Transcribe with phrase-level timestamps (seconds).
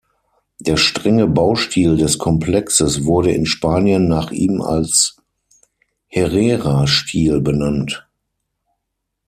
[0.59, 5.15] Der strenge Baustil des Komplexes wurde in Spanien nach ihm als
[6.07, 8.07] „Herrera-Stil“ benannt.